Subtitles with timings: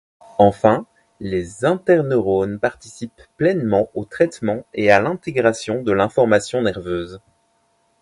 [0.39, 0.87] Enfin,
[1.19, 7.21] les interneurones participent pleinement au traitement et à l'intégration de l'information nerveuse.